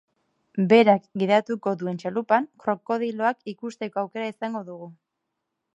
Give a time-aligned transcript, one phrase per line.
[0.69, 4.91] Berak gidatuko duen txalupan, krokodiloak ikusteko aukera izango dugu.